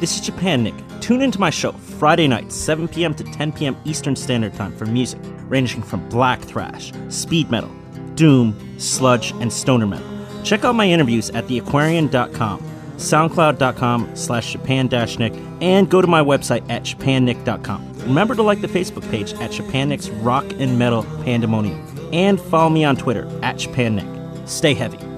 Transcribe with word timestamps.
This 0.00 0.14
is 0.14 0.22
Japan 0.22 0.62
Nick. 0.62 0.74
Tune 1.02 1.20
into 1.20 1.38
my 1.38 1.50
show 1.50 1.72
Friday 1.72 2.26
nights, 2.26 2.56
7 2.56 2.88
p.m. 2.88 3.12
to 3.16 3.22
10 3.22 3.52
p.m. 3.52 3.76
Eastern 3.84 4.16
Standard 4.16 4.54
Time 4.54 4.74
for 4.74 4.86
music 4.86 5.20
ranging 5.46 5.82
from 5.82 6.08
black 6.08 6.40
thrash, 6.40 6.90
speed 7.10 7.50
metal, 7.50 7.70
doom, 8.14 8.56
sludge, 8.78 9.32
and 9.32 9.52
stoner 9.52 9.86
metal. 9.86 10.06
Check 10.42 10.64
out 10.64 10.74
my 10.74 10.88
interviews 10.88 11.28
at 11.30 11.44
theaquarian.com, 11.48 12.60
soundcloud.com 12.96 14.16
slash 14.16 14.52
japan-nick, 14.52 15.34
and 15.60 15.90
go 15.90 16.00
to 16.00 16.06
my 16.06 16.22
website 16.22 16.64
at 16.70 16.84
japannick.com. 16.84 17.92
Remember 18.04 18.34
to 18.34 18.42
like 18.42 18.62
the 18.62 18.68
Facebook 18.68 19.08
page 19.10 19.34
at 19.34 19.50
Japannick's 19.50 20.08
Rock 20.08 20.46
and 20.58 20.78
Metal 20.78 21.02
Pandemonium, 21.24 22.10
and 22.14 22.40
follow 22.40 22.70
me 22.70 22.84
on 22.84 22.96
Twitter 22.96 23.26
at 23.42 23.56
japannick. 23.56 24.48
Stay 24.48 24.72
heavy. 24.72 25.09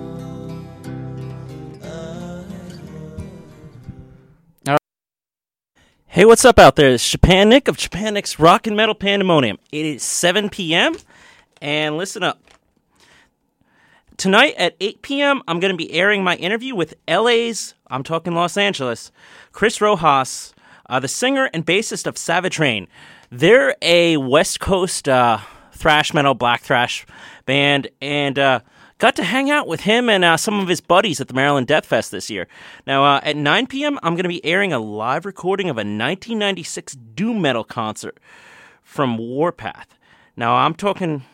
Hey, 6.22 6.26
what's 6.26 6.44
up 6.44 6.60
out 6.60 6.76
there? 6.76 6.90
It's 6.90 7.10
Japan 7.10 7.48
Nick 7.48 7.66
of 7.66 7.76
Japan 7.76 8.14
Nick's 8.14 8.38
Rock 8.38 8.68
and 8.68 8.76
Metal 8.76 8.94
Pandemonium. 8.94 9.58
It 9.72 9.84
is 9.84 10.04
7 10.04 10.50
p.m. 10.50 10.94
and 11.60 11.96
listen 11.96 12.22
up. 12.22 12.40
Tonight 14.18 14.54
at 14.56 14.76
8 14.78 15.02
p.m., 15.02 15.42
I'm 15.48 15.58
going 15.58 15.72
to 15.72 15.76
be 15.76 15.92
airing 15.92 16.22
my 16.22 16.36
interview 16.36 16.76
with 16.76 16.94
LA's, 17.08 17.74
I'm 17.88 18.04
talking 18.04 18.34
Los 18.34 18.56
Angeles, 18.56 19.10
Chris 19.50 19.80
Rojas, 19.80 20.54
uh, 20.88 21.00
the 21.00 21.08
singer 21.08 21.50
and 21.52 21.66
bassist 21.66 22.06
of 22.06 22.16
Savage 22.16 22.60
Rain. 22.60 22.86
They're 23.32 23.74
a 23.82 24.16
West 24.16 24.60
Coast 24.60 25.08
uh, 25.08 25.38
thrash 25.72 26.14
metal, 26.14 26.34
black 26.34 26.62
thrash 26.62 27.04
band, 27.46 27.88
and 28.00 28.38
uh, 28.38 28.60
got 29.02 29.16
to 29.16 29.24
hang 29.24 29.50
out 29.50 29.66
with 29.66 29.80
him 29.80 30.08
and 30.08 30.24
uh, 30.24 30.36
some 30.36 30.60
of 30.60 30.68
his 30.68 30.80
buddies 30.80 31.20
at 31.20 31.26
the 31.26 31.34
Maryland 31.34 31.66
Death 31.66 31.86
Fest 31.86 32.12
this 32.12 32.30
year. 32.30 32.46
Now, 32.86 33.04
uh, 33.04 33.20
at 33.24 33.34
9 33.34 33.66
p.m., 33.66 33.98
I'm 34.00 34.14
going 34.14 34.22
to 34.22 34.28
be 34.28 34.44
airing 34.44 34.72
a 34.72 34.78
live 34.78 35.26
recording 35.26 35.68
of 35.68 35.76
a 35.76 35.82
1996 35.82 36.94
doom 37.16 37.42
metal 37.42 37.64
concert 37.64 38.20
from 38.84 39.18
Warpath. 39.18 39.88
Now, 40.36 40.54
I'm 40.54 40.74
talking 40.74 41.24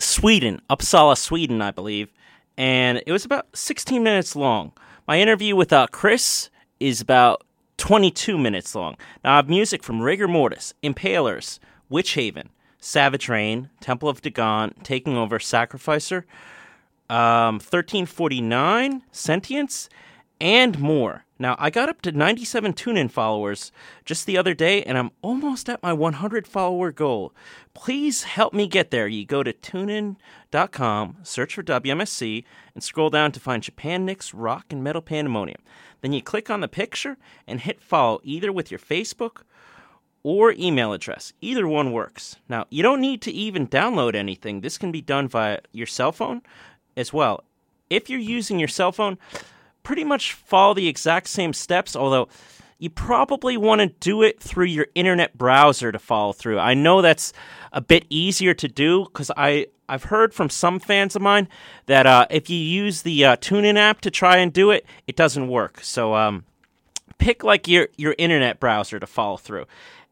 Sweden, 0.00 0.60
Uppsala, 0.68 1.16
Sweden, 1.16 1.62
I 1.62 1.70
believe, 1.70 2.12
and 2.58 3.00
it 3.06 3.12
was 3.12 3.24
about 3.24 3.56
16 3.56 4.02
minutes 4.02 4.34
long. 4.34 4.72
My 5.06 5.20
interview 5.20 5.54
with 5.54 5.72
uh, 5.72 5.86
Chris 5.92 6.50
is 6.80 7.00
about 7.00 7.44
22 7.76 8.36
minutes 8.36 8.74
long. 8.74 8.96
Now, 9.22 9.34
I 9.34 9.36
have 9.36 9.48
music 9.48 9.84
from 9.84 10.02
Rigor 10.02 10.26
Mortis, 10.26 10.74
Impalers, 10.82 11.60
Witchaven, 11.88 12.48
Savage 12.86 13.28
Rain, 13.28 13.68
Temple 13.80 14.08
of 14.08 14.22
Dagon, 14.22 14.72
Taking 14.84 15.16
Over, 15.16 15.40
Sacrificer, 15.40 16.24
um, 17.10 17.56
1349, 17.56 19.02
Sentience, 19.10 19.88
and 20.40 20.78
more. 20.78 21.24
Now, 21.36 21.56
I 21.58 21.68
got 21.68 21.88
up 21.88 22.00
to 22.02 22.12
97 22.12 22.74
tune 22.74 22.96
in 22.96 23.08
followers 23.08 23.72
just 24.04 24.24
the 24.24 24.38
other 24.38 24.54
day, 24.54 24.84
and 24.84 24.96
I'm 24.96 25.10
almost 25.20 25.68
at 25.68 25.82
my 25.82 25.92
100 25.92 26.46
follower 26.46 26.92
goal. 26.92 27.34
Please 27.74 28.22
help 28.22 28.54
me 28.54 28.68
get 28.68 28.92
there. 28.92 29.08
You 29.08 29.26
go 29.26 29.42
to 29.42 29.52
tunein.com, 29.52 31.16
search 31.24 31.54
for 31.56 31.64
WMSC, 31.64 32.44
and 32.72 32.84
scroll 32.84 33.10
down 33.10 33.32
to 33.32 33.40
find 33.40 33.64
Japan 33.64 34.06
Nick's 34.06 34.32
Rock 34.32 34.66
and 34.70 34.84
Metal 34.84 35.02
Pandemonium. 35.02 35.60
Then 36.02 36.12
you 36.12 36.22
click 36.22 36.50
on 36.50 36.60
the 36.60 36.68
picture 36.68 37.16
and 37.48 37.58
hit 37.58 37.80
follow 37.80 38.20
either 38.22 38.52
with 38.52 38.70
your 38.70 38.78
Facebook 38.78 39.42
or 40.26 40.52
email 40.58 40.92
address. 40.92 41.32
Either 41.40 41.68
one 41.68 41.92
works. 41.92 42.34
Now, 42.48 42.66
you 42.68 42.82
don't 42.82 43.00
need 43.00 43.22
to 43.22 43.30
even 43.30 43.68
download 43.68 44.16
anything. 44.16 44.60
This 44.60 44.76
can 44.76 44.90
be 44.90 45.00
done 45.00 45.28
via 45.28 45.60
your 45.70 45.86
cell 45.86 46.10
phone 46.10 46.42
as 46.96 47.12
well. 47.12 47.44
If 47.90 48.10
you're 48.10 48.18
using 48.18 48.58
your 48.58 48.66
cell 48.66 48.90
phone, 48.90 49.18
pretty 49.84 50.02
much 50.02 50.32
follow 50.32 50.74
the 50.74 50.88
exact 50.88 51.28
same 51.28 51.52
steps, 51.52 51.94
although 51.94 52.26
you 52.76 52.90
probably 52.90 53.56
want 53.56 53.82
to 53.82 53.86
do 53.86 54.22
it 54.22 54.40
through 54.40 54.64
your 54.64 54.88
internet 54.96 55.38
browser 55.38 55.92
to 55.92 55.98
follow 56.00 56.32
through. 56.32 56.58
I 56.58 56.74
know 56.74 57.02
that's 57.02 57.32
a 57.72 57.80
bit 57.80 58.04
easier 58.10 58.52
to 58.52 58.66
do 58.66 59.04
because 59.04 59.30
I 59.36 59.68
I've 59.88 60.04
heard 60.04 60.34
from 60.34 60.50
some 60.50 60.80
fans 60.80 61.14
of 61.14 61.22
mine 61.22 61.46
that 61.86 62.04
uh, 62.04 62.26
if 62.30 62.50
you 62.50 62.58
use 62.58 63.02
the 63.02 63.24
uh, 63.24 63.36
TuneIn 63.36 63.76
app 63.76 64.00
to 64.00 64.10
try 64.10 64.38
and 64.38 64.52
do 64.52 64.72
it, 64.72 64.84
it 65.06 65.14
doesn't 65.14 65.46
work. 65.46 65.78
So 65.82 66.16
um, 66.16 66.42
pick 67.18 67.44
like 67.44 67.68
your 67.68 67.88
your 67.96 68.16
internet 68.18 68.58
browser 68.58 68.98
to 68.98 69.06
follow 69.06 69.36
through 69.36 69.66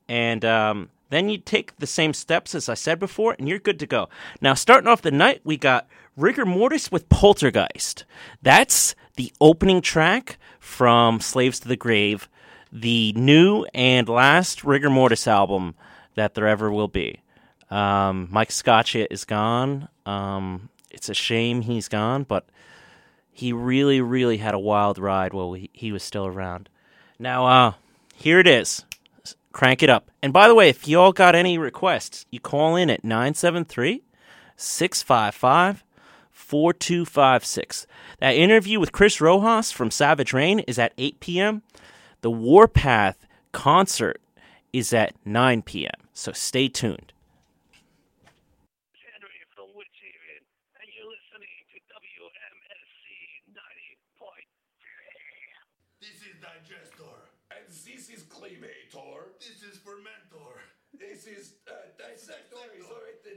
and 0.08 0.44
um, 0.44 0.90
then 1.10 1.28
you 1.28 1.38
take 1.38 1.76
the 1.78 1.86
same 1.86 2.12
steps 2.12 2.54
as 2.54 2.68
I 2.68 2.74
said 2.74 2.98
before, 2.98 3.36
and 3.38 3.48
you're 3.48 3.58
good 3.58 3.78
to 3.80 3.86
go. 3.86 4.08
Now, 4.40 4.54
starting 4.54 4.88
off 4.88 5.02
the 5.02 5.10
night, 5.10 5.40
we 5.44 5.56
got 5.56 5.86
Rigor 6.16 6.46
Mortis 6.46 6.90
with 6.90 7.08
Poltergeist. 7.08 8.04
That's 8.42 8.94
the 9.16 9.32
opening 9.40 9.80
track 9.80 10.38
from 10.58 11.20
Slaves 11.20 11.60
to 11.60 11.68
the 11.68 11.76
Grave, 11.76 12.28
the 12.72 13.12
new 13.12 13.64
and 13.74 14.08
last 14.08 14.64
Rigor 14.64 14.90
Mortis 14.90 15.28
album 15.28 15.74
that 16.14 16.34
there 16.34 16.46
ever 16.46 16.70
will 16.70 16.88
be. 16.88 17.20
Um, 17.70 18.28
Mike 18.30 18.50
Scaccia 18.50 19.06
is 19.10 19.24
gone. 19.24 19.88
Um, 20.06 20.68
it's 20.90 21.08
a 21.08 21.14
shame 21.14 21.62
he's 21.62 21.88
gone, 21.88 22.24
but 22.24 22.46
he 23.32 23.52
really, 23.52 24.00
really 24.00 24.36
had 24.36 24.54
a 24.54 24.58
wild 24.58 24.98
ride 24.98 25.32
while 25.32 25.52
he, 25.54 25.70
he 25.72 25.90
was 25.90 26.02
still 26.02 26.26
around. 26.26 26.68
Now, 27.18 27.46
uh, 27.46 27.72
here 28.14 28.38
it 28.38 28.46
is 28.46 28.84
crank 29.54 29.82
it 29.82 29.88
up. 29.88 30.10
And 30.22 30.32
by 30.32 30.48
the 30.48 30.54
way, 30.54 30.68
if 30.68 30.86
y'all 30.86 31.12
got 31.12 31.34
any 31.34 31.56
requests, 31.56 32.26
you 32.30 32.40
call 32.40 32.76
in 32.76 32.90
at 32.90 33.04
973 33.04 34.02
655 34.56 35.84
4256. 36.30 37.86
That 38.18 38.34
interview 38.34 38.78
with 38.78 38.92
Chris 38.92 39.20
Rojas 39.20 39.72
from 39.72 39.90
Savage 39.90 40.34
Rain 40.34 40.58
is 40.60 40.78
at 40.78 40.92
8 40.98 41.20
p.m. 41.20 41.62
The 42.20 42.30
Warpath 42.30 43.26
concert 43.52 44.20
is 44.72 44.92
at 44.92 45.14
9 45.24 45.62
p.m. 45.62 46.08
So 46.12 46.32
stay 46.32 46.68
tuned. 46.68 47.12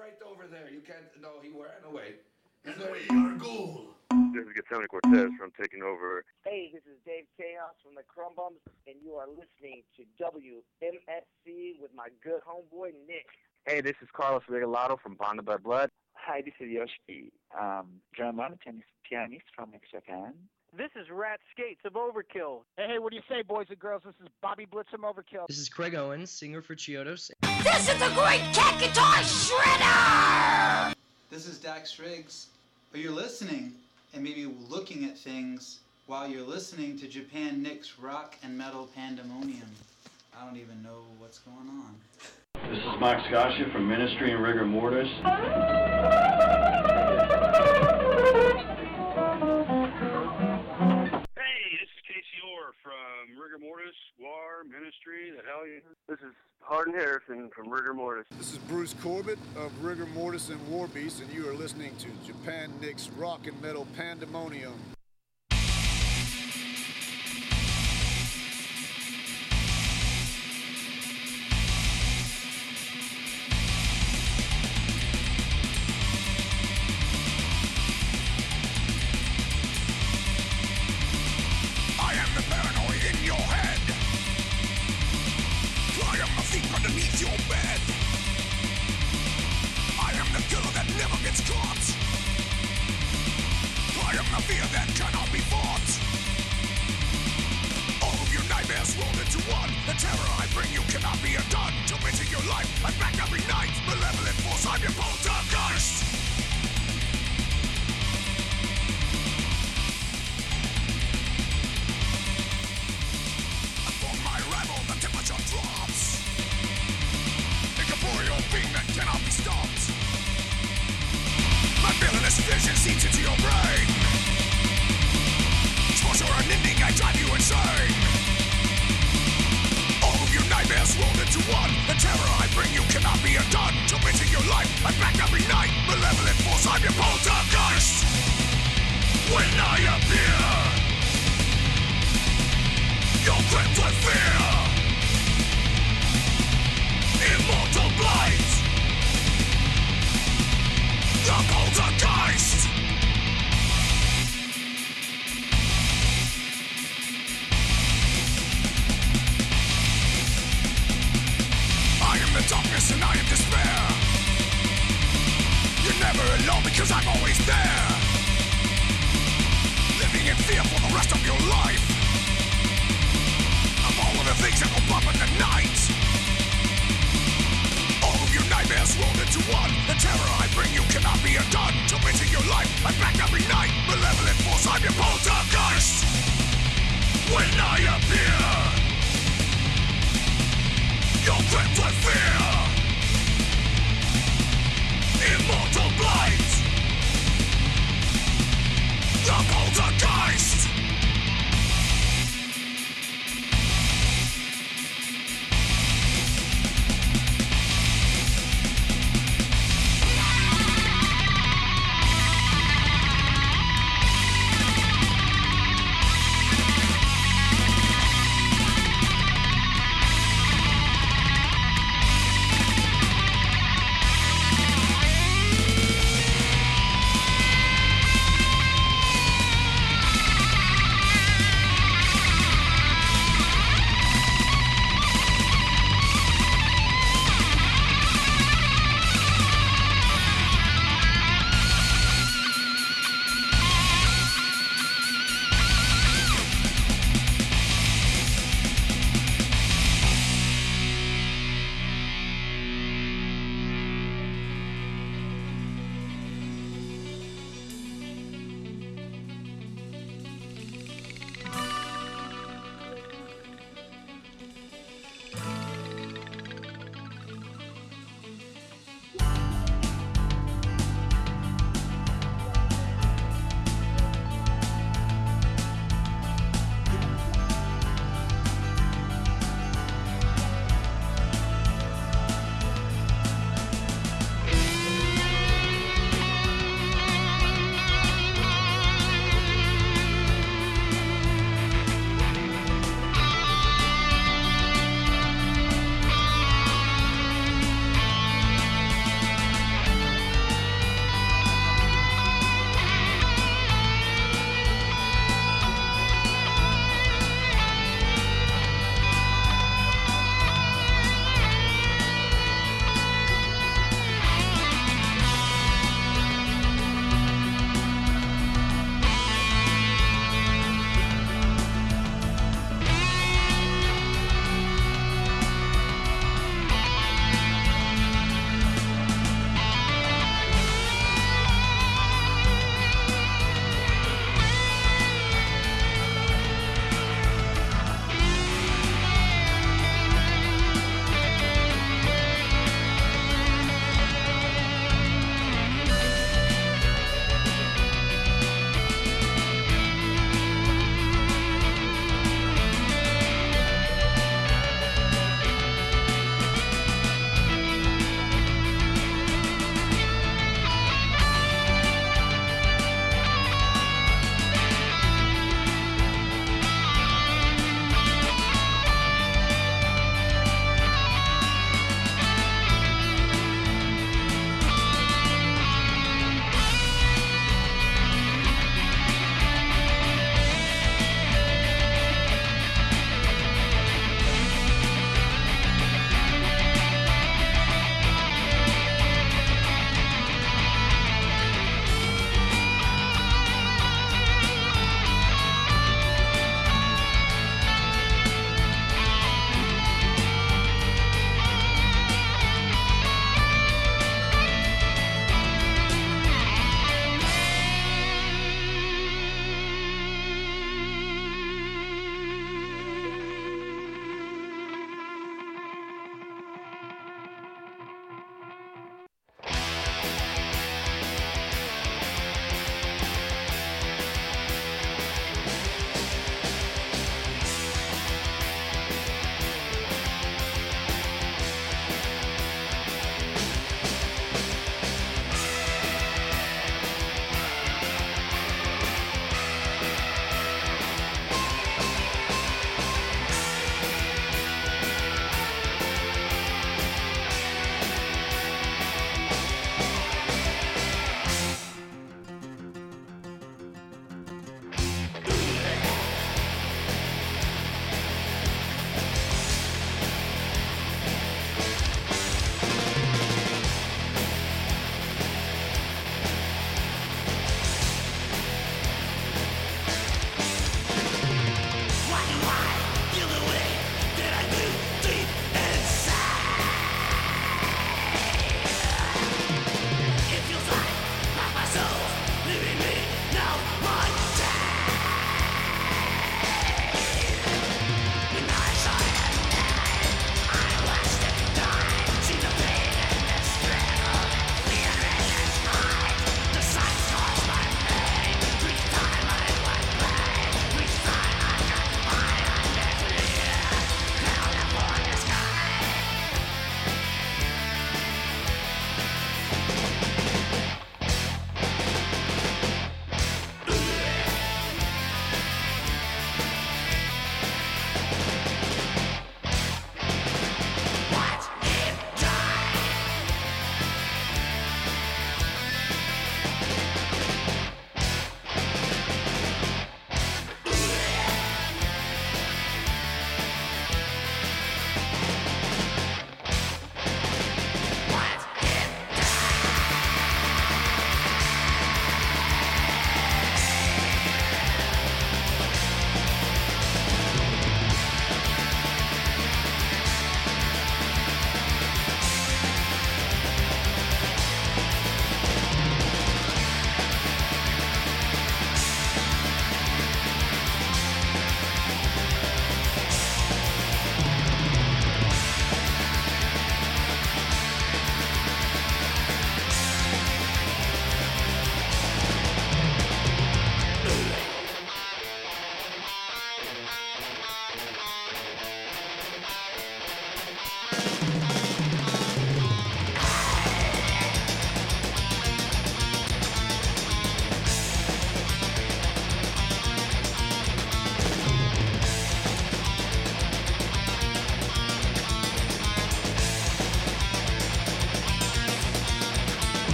Right 0.00 0.16
over 0.24 0.46
there. 0.46 0.70
You 0.70 0.80
can't. 0.80 1.04
No, 1.20 1.40
he 1.42 1.50
ran 1.50 1.84
away. 1.84 2.24
And 2.64 2.76
we 2.76 3.04
are 3.16 3.36
Ghoul. 3.36 3.94
This 4.32 4.44
is 4.46 4.52
Gethsemane 4.54 4.88
Cortez 4.88 5.30
from 5.38 5.50
Taking 5.60 5.82
Over. 5.82 6.24
Hey, 6.44 6.70
this 6.72 6.82
is 6.84 6.98
Dave 7.06 7.24
Chaos 7.36 7.76
from 7.82 7.94
the 7.94 8.04
Crumbums, 8.04 8.60
and 8.86 8.96
you 9.02 9.14
are 9.14 9.28
listening 9.28 9.82
to 9.96 10.02
WMSC 10.20 11.80
with 11.80 11.90
my 11.94 12.08
good 12.22 12.40
homeboy 12.46 12.92
Nick. 13.06 13.26
Hey, 13.66 13.80
this 13.80 13.96
is 14.02 14.08
Carlos 14.12 14.42
Regalado 14.48 14.98
from 15.00 15.14
Bonded 15.14 15.44
by 15.44 15.56
Blood. 15.56 15.90
Hi, 16.14 16.42
this 16.42 16.54
is 16.60 16.68
Yoshi, 16.68 17.32
um, 17.58 18.00
drummer 18.14 18.48
and 18.66 18.82
pianist 19.08 19.44
from 19.54 19.72
Japan. 19.90 20.34
This 20.76 20.90
is 20.94 21.10
Rat 21.10 21.40
Skates 21.52 21.80
of 21.84 21.94
Overkill. 21.94 22.60
Hey, 22.76 22.86
hey, 22.86 22.98
what 23.00 23.10
do 23.10 23.16
you 23.16 23.22
say, 23.28 23.42
boys 23.42 23.66
and 23.70 23.78
girls? 23.78 24.02
This 24.04 24.14
is 24.22 24.28
Bobby 24.40 24.66
Blitz 24.66 24.88
from 24.88 25.00
Overkill. 25.00 25.48
This 25.48 25.58
is 25.58 25.68
Craig 25.68 25.96
Owens, 25.96 26.30
singer 26.30 26.62
for 26.62 26.76
Chiodos. 26.76 27.32
This 27.64 27.88
is 27.88 27.98
the 27.98 28.10
Great 28.14 28.40
Kat 28.54 28.78
Guitar 28.78 29.16
Shredder! 29.16 30.94
This 31.28 31.48
is 31.48 31.58
Dax 31.58 31.98
Riggs. 31.98 32.46
Are 32.94 32.98
you 32.98 33.10
listening 33.10 33.72
and 34.14 34.22
maybe 34.22 34.46
looking 34.68 35.04
at 35.06 35.18
things 35.18 35.80
while 36.06 36.28
you're 36.28 36.46
listening 36.46 36.96
to 37.00 37.08
Japan 37.08 37.62
Nick's 37.64 37.98
Rock 37.98 38.36
and 38.44 38.56
Metal 38.56 38.88
Pandemonium? 38.94 39.70
I 40.40 40.46
don't 40.46 40.56
even 40.56 40.84
know 40.84 41.02
what's 41.18 41.40
going 41.40 41.68
on. 41.68 41.96
This 42.70 42.78
is 42.78 43.00
Mike 43.00 43.18
Scaccia 43.24 43.72
from 43.72 43.88
Ministry 43.88 44.32
and 44.32 44.40
Rigor 44.40 44.64
Mortis. 44.64 45.08
from 52.82 53.40
Rigor 53.40 53.58
Mortis, 53.58 53.94
War, 54.18 54.64
Ministry, 54.64 55.30
the 55.36 55.42
hell 55.48 55.66
you. 55.66 55.80
This 56.08 56.18
is 56.20 56.34
Harden 56.60 56.94
Harrison 56.94 57.50
from 57.54 57.68
Rigor 57.68 57.94
Mortis. 57.94 58.26
This 58.36 58.52
is 58.52 58.58
Bruce 58.58 58.94
Corbitt 58.94 59.38
of 59.56 59.84
Rigor 59.84 60.06
Mortis 60.06 60.48
and 60.48 60.60
Warbeast, 60.68 61.20
and 61.20 61.32
you 61.32 61.48
are 61.48 61.54
listening 61.54 61.92
to 61.98 62.08
Japan 62.26 62.72
Nick's 62.80 63.08
Rock 63.10 63.46
and 63.46 63.60
Metal 63.60 63.86
Pandemonium. 63.96 64.74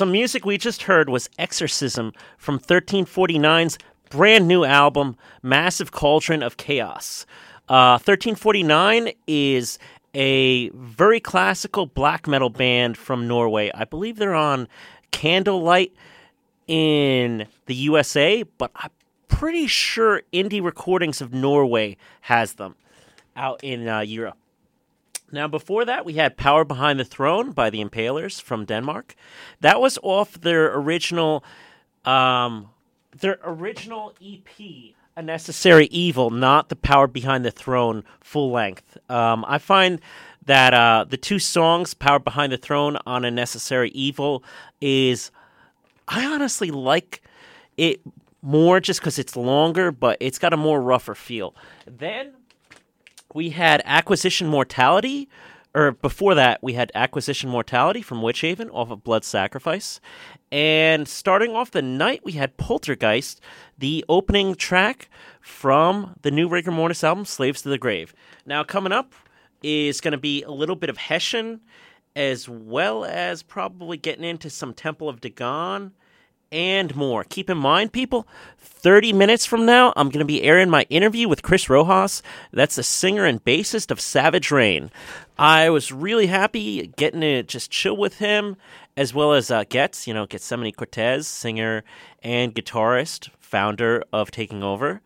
Some 0.00 0.12
music 0.12 0.46
we 0.46 0.56
just 0.56 0.84
heard 0.84 1.10
was 1.10 1.28
Exorcism 1.38 2.14
from 2.38 2.58
1349's 2.58 3.76
brand 4.08 4.48
new 4.48 4.64
album, 4.64 5.14
Massive 5.42 5.92
Cauldron 5.92 6.42
of 6.42 6.56
Chaos. 6.56 7.26
Uh, 7.68 8.00
1349 8.00 9.12
is 9.26 9.78
a 10.14 10.70
very 10.70 11.20
classical 11.20 11.84
black 11.84 12.26
metal 12.26 12.48
band 12.48 12.96
from 12.96 13.28
Norway. 13.28 13.70
I 13.74 13.84
believe 13.84 14.16
they're 14.16 14.34
on 14.34 14.68
Candlelight 15.10 15.92
in 16.66 17.46
the 17.66 17.74
USA, 17.74 18.42
but 18.56 18.70
I'm 18.76 18.92
pretty 19.28 19.66
sure 19.66 20.22
Indie 20.32 20.64
Recordings 20.64 21.20
of 21.20 21.34
Norway 21.34 21.98
has 22.22 22.54
them 22.54 22.74
out 23.36 23.62
in 23.62 23.86
uh, 23.86 24.00
Europe. 24.00 24.38
Now, 25.32 25.46
before 25.46 25.84
that, 25.84 26.04
we 26.04 26.14
had 26.14 26.36
Power 26.36 26.64
Behind 26.64 26.98
the 26.98 27.04
Throne 27.04 27.52
by 27.52 27.70
the 27.70 27.82
Impalers 27.84 28.40
from 28.40 28.64
Denmark. 28.64 29.14
That 29.60 29.80
was 29.80 29.98
off 30.02 30.40
their 30.40 30.74
original, 30.74 31.44
um, 32.04 32.70
their 33.16 33.38
original 33.44 34.14
EP, 34.24 34.94
A 35.16 35.22
Necessary 35.22 35.86
Evil, 35.86 36.30
not 36.30 36.68
the 36.68 36.76
Power 36.76 37.06
Behind 37.06 37.44
the 37.44 37.50
Throne 37.50 38.02
full 38.20 38.50
length. 38.50 38.98
Um, 39.08 39.44
I 39.46 39.58
find 39.58 40.00
that 40.46 40.74
uh, 40.74 41.04
the 41.08 41.16
two 41.16 41.38
songs, 41.38 41.94
Power 41.94 42.18
Behind 42.18 42.52
the 42.52 42.58
Throne 42.58 42.98
on 43.06 43.24
A 43.24 43.30
Necessary 43.30 43.90
Evil, 43.90 44.42
is 44.80 45.30
I 46.08 46.24
honestly 46.26 46.72
like 46.72 47.22
it 47.76 48.00
more 48.42 48.80
just 48.80 49.00
because 49.00 49.18
it's 49.18 49.36
longer, 49.36 49.92
but 49.92 50.16
it's 50.18 50.38
got 50.38 50.52
a 50.52 50.56
more 50.56 50.80
rougher 50.80 51.14
feel. 51.14 51.54
Then 51.86 52.32
we 53.34 53.50
had 53.50 53.82
Acquisition 53.84 54.48
Mortality, 54.48 55.28
or 55.74 55.92
before 55.92 56.34
that, 56.34 56.62
we 56.62 56.72
had 56.72 56.90
Acquisition 56.94 57.48
Mortality 57.48 58.02
from 58.02 58.22
Witchaven 58.22 58.68
off 58.72 58.90
of 58.90 59.04
Blood 59.04 59.24
Sacrifice. 59.24 60.00
And 60.50 61.06
starting 61.06 61.54
off 61.54 61.70
the 61.70 61.82
night, 61.82 62.22
we 62.24 62.32
had 62.32 62.56
Poltergeist, 62.56 63.40
the 63.78 64.04
opening 64.08 64.56
track 64.56 65.08
from 65.40 66.16
the 66.22 66.30
new 66.30 66.48
Rigor 66.48 66.72
Mortis 66.72 67.04
album, 67.04 67.24
Slaves 67.24 67.62
to 67.62 67.68
the 67.68 67.78
Grave. 67.78 68.14
Now, 68.44 68.64
coming 68.64 68.92
up 68.92 69.14
is 69.62 70.00
going 70.00 70.12
to 70.12 70.18
be 70.18 70.42
a 70.42 70.50
little 70.50 70.76
bit 70.76 70.90
of 70.90 70.96
Hessian, 70.96 71.60
as 72.16 72.48
well 72.48 73.04
as 73.04 73.44
probably 73.44 73.96
getting 73.96 74.24
into 74.24 74.50
some 74.50 74.74
Temple 74.74 75.08
of 75.08 75.20
Dagon 75.20 75.92
and 76.52 76.94
more. 76.96 77.24
Keep 77.24 77.50
in 77.50 77.58
mind, 77.58 77.92
people, 77.92 78.26
30 78.58 79.12
minutes 79.12 79.46
from 79.46 79.66
now, 79.66 79.92
I'm 79.96 80.08
going 80.08 80.20
to 80.20 80.24
be 80.24 80.42
airing 80.42 80.70
my 80.70 80.86
interview 80.90 81.28
with 81.28 81.42
Chris 81.42 81.68
Rojas. 81.68 82.22
That's 82.52 82.76
the 82.76 82.82
singer 82.82 83.24
and 83.24 83.44
bassist 83.44 83.90
of 83.90 84.00
Savage 84.00 84.50
Rain. 84.50 84.90
I 85.38 85.70
was 85.70 85.92
really 85.92 86.26
happy 86.26 86.86
getting 86.96 87.20
to 87.20 87.42
just 87.42 87.70
chill 87.70 87.96
with 87.96 88.18
him, 88.18 88.56
as 88.96 89.14
well 89.14 89.32
as 89.32 89.50
uh, 89.50 89.64
Getz, 89.68 90.06
you 90.06 90.14
know, 90.14 90.26
Getsemani 90.26 90.74
Cortez, 90.74 91.26
singer 91.26 91.84
and 92.22 92.54
guitarist 92.54 93.30
founder 93.38 94.04
of 94.12 94.30
Taking 94.30 94.62
Over, 94.62 95.00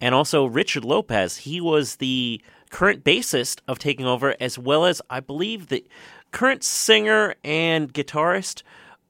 and 0.00 0.14
also 0.14 0.46
Richard 0.46 0.84
Lopez. 0.84 1.38
He 1.38 1.60
was 1.60 1.96
the 1.96 2.40
current 2.70 3.04
bassist 3.04 3.60
of 3.68 3.78
Taking 3.78 4.06
Over, 4.06 4.34
as 4.40 4.58
well 4.58 4.86
as, 4.86 5.02
I 5.10 5.20
believe, 5.20 5.68
the 5.68 5.84
current 6.32 6.64
singer 6.64 7.34
and 7.44 7.92
guitarist 7.92 8.62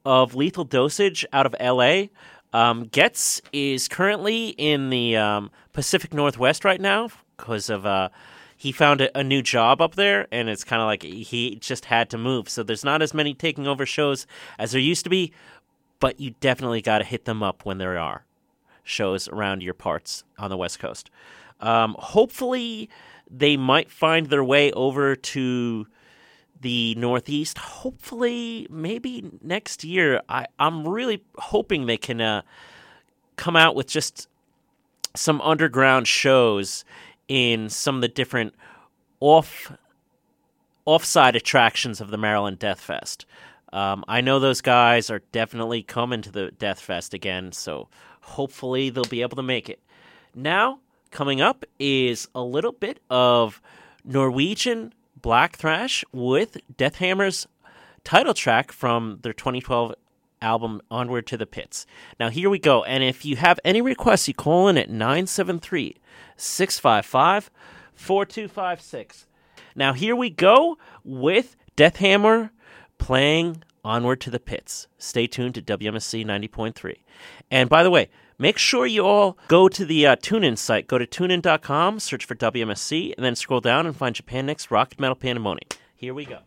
of 0.05 0.35
Lethal 0.35 0.63
Dosage 0.63 1.25
out 1.33 1.45
of 1.45 1.55
LA. 1.59 2.05
Um, 2.53 2.85
Getz 2.85 3.41
is 3.53 3.87
currently 3.87 4.49
in 4.49 4.89
the 4.89 5.15
um, 5.15 5.51
Pacific 5.73 6.13
Northwest 6.13 6.65
right 6.65 6.81
now 6.81 7.09
because 7.37 7.69
of 7.69 7.85
uh, 7.85 8.09
he 8.57 8.71
found 8.71 9.01
a, 9.01 9.17
a, 9.17 9.23
new 9.23 9.41
job 9.41 9.81
up 9.81 9.95
there, 9.95 10.27
and 10.31 10.49
it's 10.49 10.63
kind 10.63 10.81
of 10.81 10.85
like 10.85 11.03
he 11.03 11.55
just 11.55 11.85
had 11.85 12.09
to 12.09 12.17
move. 12.17 12.49
So 12.49 12.61
there's 12.61 12.83
not 12.83 13.01
as 13.01 13.13
many 13.13 13.33
taking 13.33 13.67
over 13.67 13.85
shows 13.85 14.27
as 14.59 14.73
there 14.73 14.81
used 14.81 15.03
to 15.05 15.09
be, 15.09 15.31
but 15.99 16.19
you 16.19 16.35
definitely 16.41 16.81
got 16.81 16.99
to 16.99 17.03
hit 17.05 17.25
them 17.25 17.41
up 17.41 17.65
when 17.65 17.77
there 17.77 17.97
are 17.97 18.25
shows 18.83 19.27
around 19.29 19.63
your 19.63 19.73
parts 19.73 20.23
on 20.37 20.49
the 20.49 20.57
West 20.57 20.79
Coast. 20.79 21.09
Um, 21.59 21.95
hopefully, 21.99 22.89
they 23.29 23.55
might 23.55 23.89
find 23.89 24.27
their 24.27 24.43
way 24.43 24.71
over 24.73 25.15
to 25.15 25.87
the 26.61 26.95
Northeast. 26.95 27.57
Hopefully, 27.57 28.67
maybe 28.69 29.31
next 29.41 29.83
year. 29.83 30.21
I, 30.29 30.47
I'm 30.59 30.87
really 30.87 31.23
hoping 31.37 31.85
they 31.85 31.97
can 31.97 32.21
uh, 32.21 32.41
come 33.35 33.55
out 33.55 33.75
with 33.75 33.87
just 33.87 34.27
some 35.15 35.41
underground 35.41 36.07
shows 36.07 36.85
in 37.27 37.69
some 37.69 37.95
of 37.95 38.01
the 38.01 38.07
different 38.07 38.53
off 39.19 39.71
offside 40.85 41.35
attractions 41.35 42.01
of 42.01 42.09
the 42.09 42.17
Maryland 42.17 42.59
Death 42.59 42.79
Fest. 42.79 43.25
Um, 43.73 44.03
I 44.07 44.21
know 44.21 44.39
those 44.39 44.61
guys 44.61 45.09
are 45.09 45.21
definitely 45.31 45.83
coming 45.83 46.21
to 46.23 46.31
the 46.31 46.51
Death 46.51 46.79
Fest 46.79 47.13
again, 47.13 47.51
so 47.51 47.87
hopefully 48.21 48.89
they'll 48.89 49.03
be 49.05 49.21
able 49.21 49.37
to 49.37 49.43
make 49.43 49.69
it. 49.69 49.79
Now, 50.35 50.79
coming 51.11 51.39
up 51.39 51.65
is 51.79 52.27
a 52.33 52.41
little 52.41 52.71
bit 52.71 52.99
of 53.09 53.61
Norwegian 54.03 54.93
black 55.21 55.55
thrash 55.57 56.03
with 56.11 56.57
Deathhammer's 56.75 57.47
title 58.03 58.33
track 58.33 58.71
from 58.71 59.19
their 59.21 59.33
2012 59.33 59.93
album 60.41 60.81
Onward 60.89 61.27
to 61.27 61.37
the 61.37 61.45
Pits. 61.45 61.85
Now, 62.19 62.29
here 62.29 62.49
we 62.49 62.59
go. 62.59 62.83
And 62.83 63.03
if 63.03 63.25
you 63.25 63.35
have 63.35 63.59
any 63.63 63.81
requests, 63.81 64.27
you 64.27 64.33
call 64.33 64.67
in 64.67 64.77
at 64.77 64.89
973 64.89 65.97
655 66.35 67.51
4256. 67.93 69.27
Now, 69.75 69.93
here 69.93 70.15
we 70.15 70.29
go 70.29 70.77
with 71.03 71.55
Deathhammer 71.77 72.49
playing 72.97 73.63
Onward 73.83 74.21
to 74.21 74.29
the 74.29 74.39
Pits. 74.39 74.87
Stay 74.97 75.27
tuned 75.27 75.55
to 75.55 75.61
WMSC 75.61 76.25
90.3. 76.25 76.95
And 77.49 77.69
by 77.69 77.83
the 77.83 77.91
way, 77.91 78.09
make 78.41 78.57
sure 78.57 78.85
you 78.85 79.05
all 79.05 79.37
go 79.47 79.69
to 79.69 79.85
the 79.85 80.07
uh, 80.07 80.15
TuneIn 80.17 80.57
site. 80.57 80.87
Go 80.87 80.97
to 80.97 81.05
tunein.com, 81.05 81.99
search 81.99 82.25
for 82.25 82.35
WMSC, 82.35 83.13
and 83.15 83.23
then 83.23 83.35
scroll 83.35 83.61
down 83.61 83.85
and 83.85 83.95
find 83.95 84.15
Japan 84.15 84.47
Nick's 84.47 84.71
Rock 84.71 84.99
Metal 84.99 85.15
Pandemonium. 85.15 85.69
Here 85.95 86.13
we 86.13 86.25
go. 86.25 86.39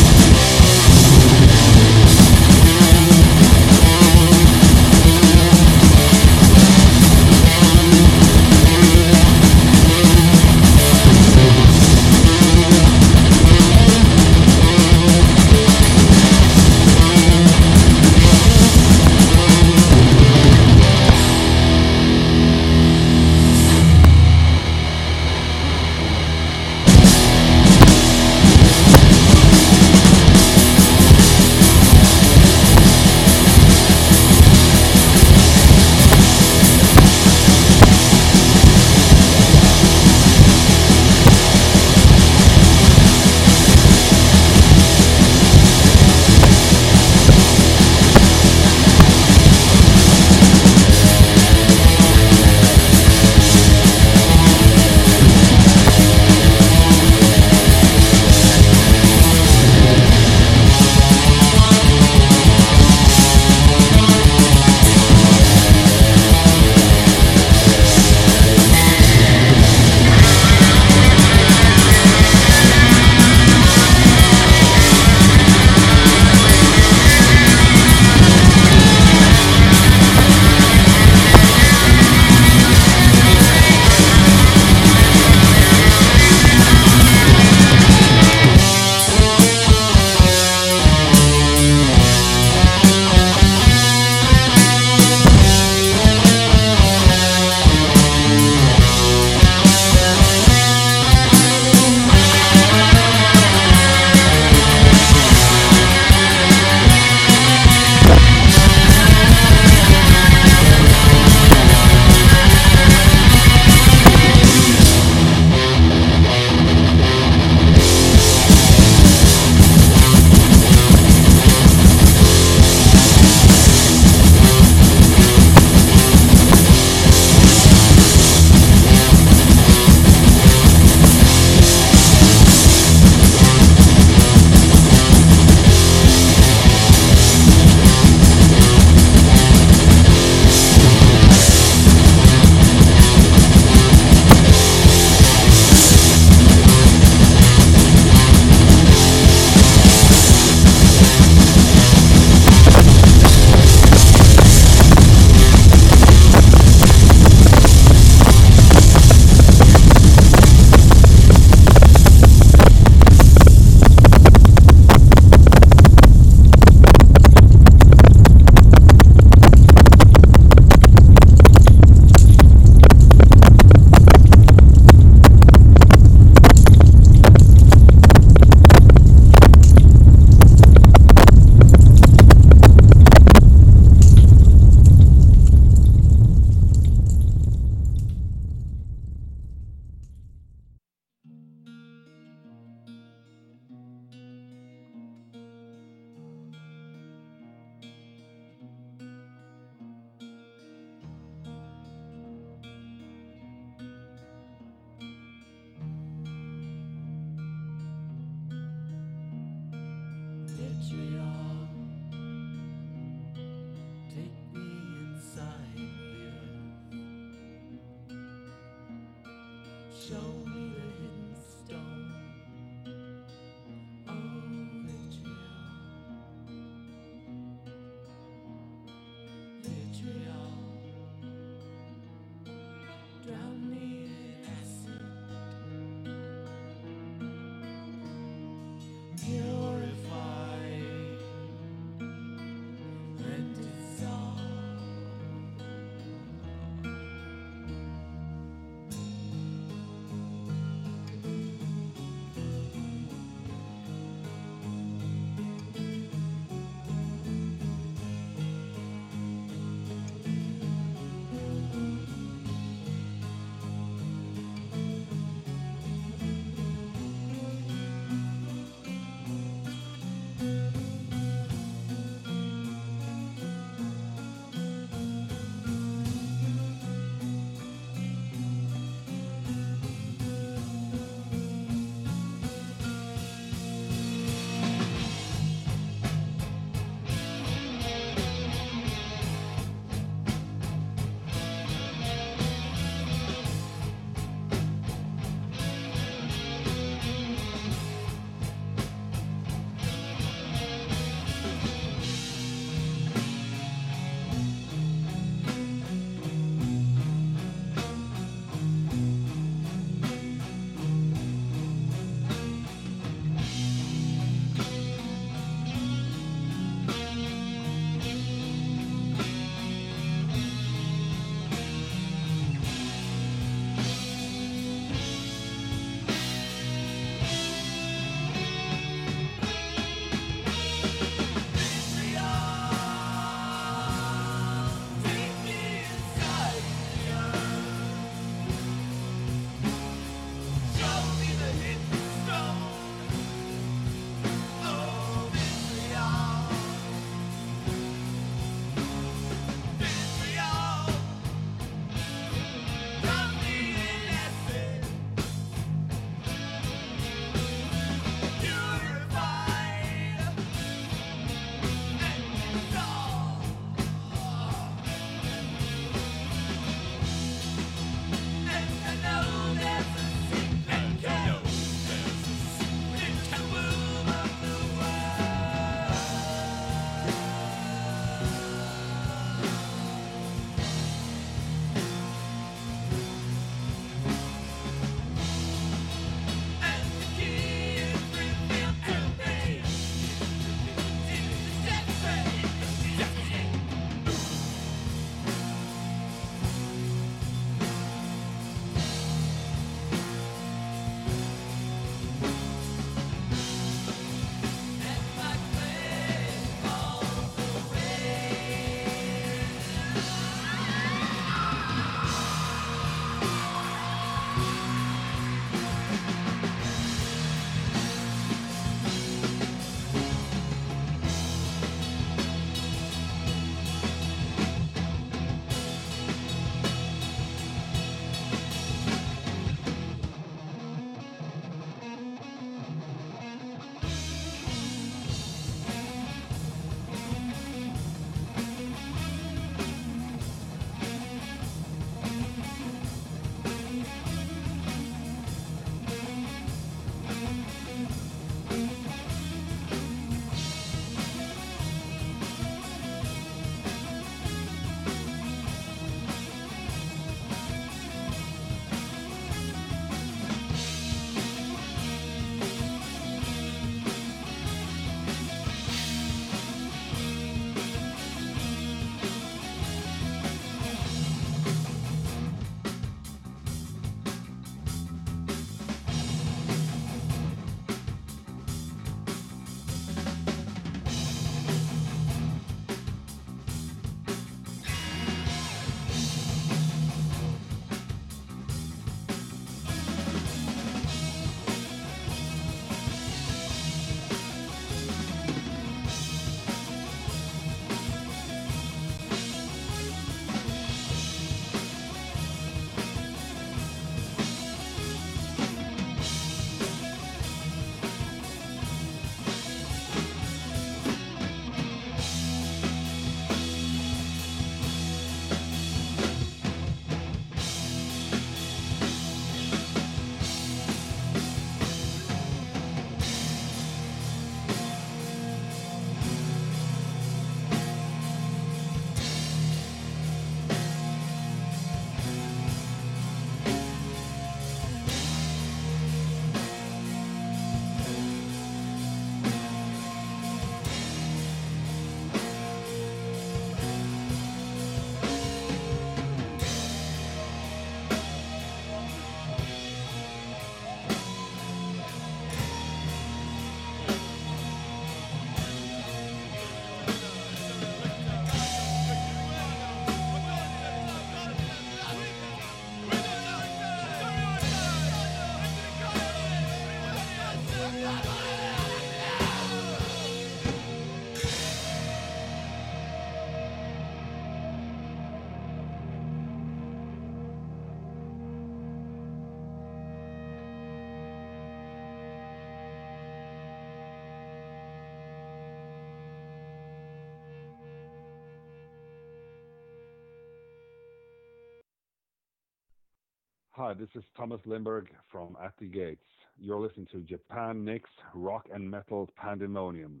Hi, 593.62 593.74
this 593.74 593.90
is 593.94 594.04
Thomas 594.16 594.40
Lindberg 594.46 594.86
from 595.12 595.36
At 595.44 595.52
the 595.60 595.66
Gates. 595.66 596.00
You're 596.38 596.58
listening 596.58 596.86
to 596.92 597.00
Japan 597.00 597.62
Nick's 597.62 597.90
Rock 598.14 598.46
and 598.50 598.70
Metal 598.70 599.06
Pandemonium. 599.18 600.00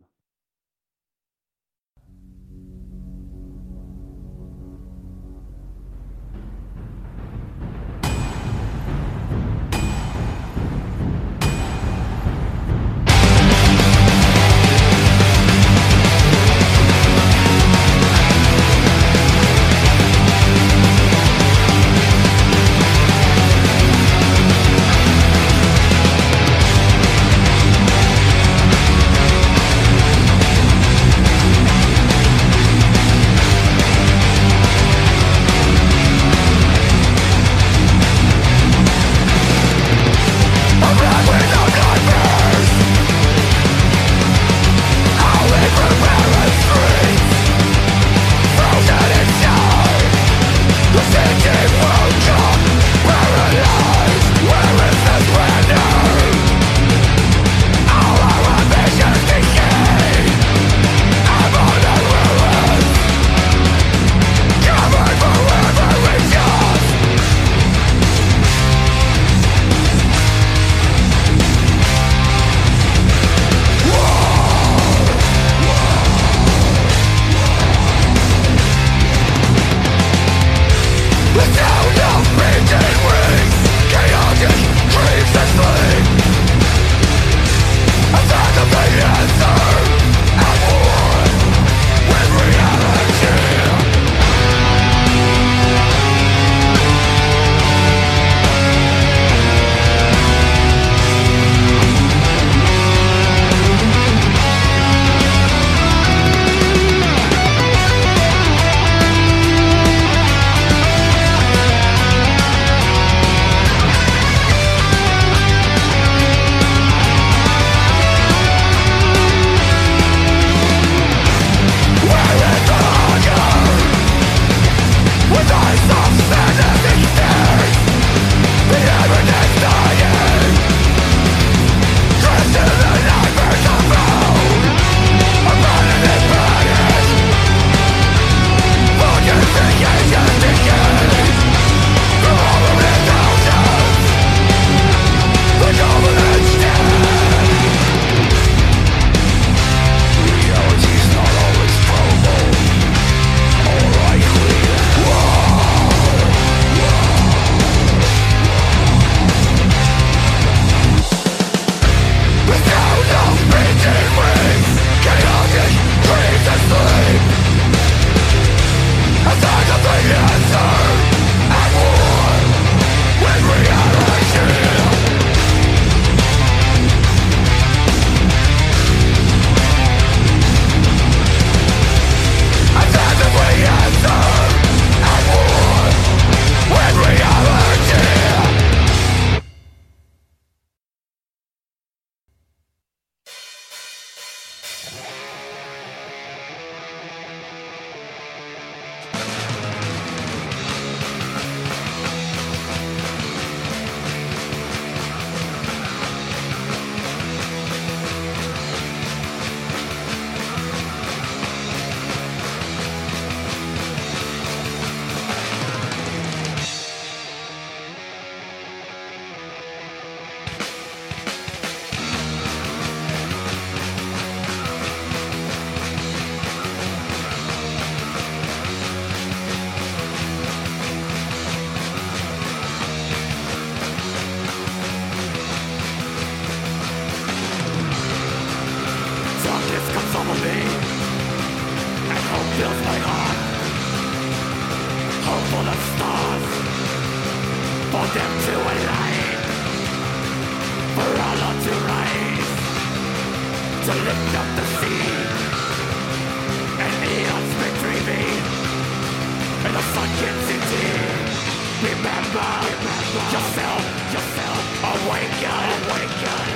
Remember, 261.90 262.50
remember 262.70 263.24
yourself, 263.34 263.82
yourself, 264.14 264.62
awaken, 264.94 265.66
awaken. 265.90 266.46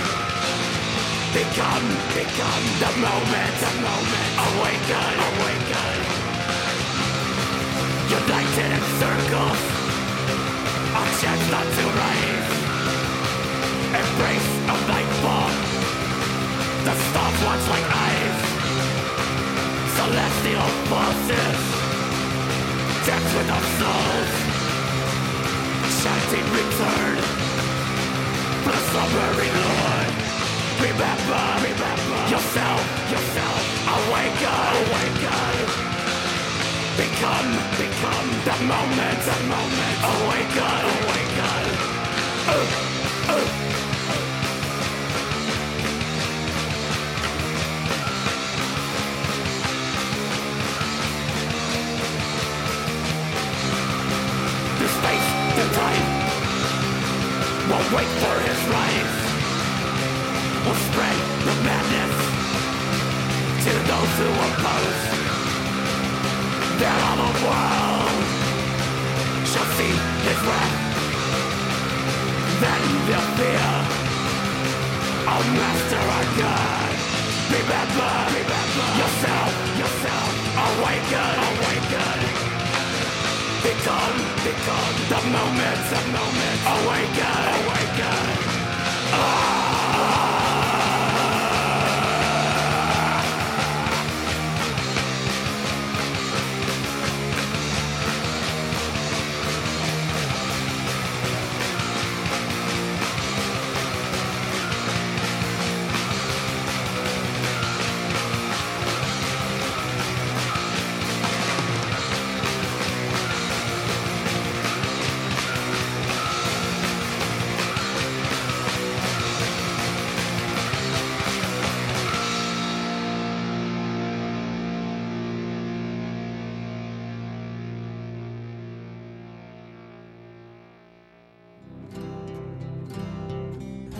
Become, 1.34 1.86
become 2.14 2.64
the 2.78 2.92
moment, 3.02 3.54
the 3.58 3.72
moment. 3.82 4.30
Awaken, 4.46 5.14
awaken. 5.26 5.96
United 8.14 8.70
in 8.78 8.84
circles, 9.02 9.62
a 10.94 11.04
chance 11.18 11.44
not 11.50 11.66
to 11.66 11.84
rise. 11.98 12.50
Embrace 13.90 14.50
of 14.70 14.78
nightfall, 14.86 15.50
the 16.86 16.94
stars 17.10 17.38
watch 17.42 17.64
like 17.74 17.88
eyes. 18.06 18.38
Celestial 19.98 20.70
forces, 20.86 21.58
depth 23.04 23.30
with 23.34 23.50
our 23.50 23.66
souls. 23.82 24.43
Humanity 26.24 26.42
return. 26.56 27.16
For 28.64 28.72
the 28.72 28.82
slumbering 28.88 29.54
Lord 29.60 30.10
Remember, 30.80 31.44
remember. 31.60 32.20
Yourself, 32.30 32.80
yourself. 33.12 33.60
Awaken, 33.92 34.64
awaken. 34.80 35.54
Become, 36.96 37.50
become. 37.76 38.28
The 38.44 38.56
moment, 38.64 39.20
the 39.28 39.38
moment. 39.52 39.96
Awaken, 40.12 40.84
awaken. 41.04 41.64
Uh. 42.48 42.93
Wait 57.94 58.10
for 58.22 58.36
his 58.48 58.60
rise. 58.74 59.16
Will 60.64 60.80
spread 60.90 61.18
the 61.46 61.54
madness 61.62 62.16
To 63.64 63.72
those 63.90 64.12
who 64.18 64.28
oppose. 64.46 65.02
That 66.80 66.98
all 67.06 67.18
the 67.22 67.32
world 67.46 68.24
Shall 69.50 69.68
see 69.78 69.94
his 70.26 70.40
wrath. 70.48 70.76
Then 72.62 72.82
they'll 73.06 73.30
fear. 73.38 73.70
Oh 75.32 75.44
master 75.58 76.02
our 76.16 76.26
God. 76.42 76.90
Remember, 77.56 78.12
remember 78.38 78.86
Yourself, 79.00 79.52
yourself. 79.80 80.30
Awaken, 80.66 81.34
awaken 81.50 82.33
Become, 83.84 84.16
become 84.42 84.96
the 85.10 85.20
moment, 85.28 85.80
the 85.90 86.00
moment 86.08 86.58
Awaken, 86.64 87.44
awaken 87.68 89.63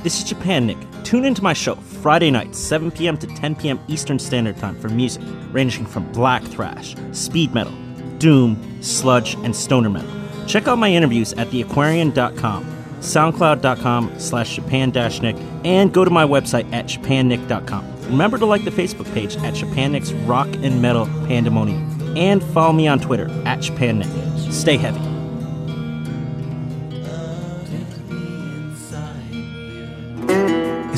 This 0.05 0.18
is 0.18 0.24
Japan 0.24 0.66
Nick. 0.66 0.76
Tune 1.02 1.24
into 1.24 1.42
my 1.42 1.55
show 1.55 1.76
Friday 1.76 2.30
nights, 2.30 2.59
7 2.59 2.90
p.m. 2.90 3.16
to 3.16 3.26
10 3.26 3.57
p.m. 3.57 3.80
Eastern 3.88 4.18
Standard 4.18 4.59
Time 4.59 4.78
for 4.78 4.90
music 4.90 5.22
ranging 5.50 5.86
from 5.86 6.12
black 6.12 6.42
thrash, 6.42 6.94
speed 7.12 7.55
metal, 7.55 7.72
doom, 8.18 8.82
sludge, 8.82 9.32
and 9.36 9.57
stoner 9.57 9.88
metal. 9.88 10.11
Check 10.46 10.68
out 10.68 10.76
my 10.76 10.92
interviews 10.92 11.32
at 11.32 11.48
theaquarian.com, 11.48 12.64
soundcloud.com 13.00 14.18
slash 14.18 14.57
japan-nick, 14.57 15.36
and 15.64 15.90
go 15.94 16.05
to 16.05 16.11
my 16.11 16.26
website 16.26 16.70
at 16.70 16.84
japannick.com. 16.84 17.90
Remember 18.02 18.36
to 18.36 18.44
like 18.44 18.66
the 18.66 18.70
Facebook 18.70 19.11
page 19.14 19.38
at 19.38 19.55
Japannick's 19.55 20.12
Rock 20.26 20.48
and 20.57 20.82
Metal 20.82 21.07
Pandemonium, 21.26 22.18
and 22.18 22.44
follow 22.52 22.74
me 22.74 22.86
on 22.86 23.00
Twitter 23.00 23.30
at 23.46 23.61
japannick. 23.61 24.52
Stay 24.52 24.76
heavy. 24.76 25.00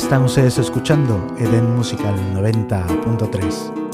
Están 0.06 0.22
ustedes 0.22 0.56
escuchando 0.58 1.34
Eden 1.36 1.74
Musical 1.74 2.14
90.3. 2.32 3.85